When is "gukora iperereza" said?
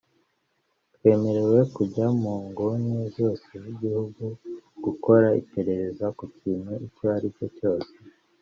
4.83-6.05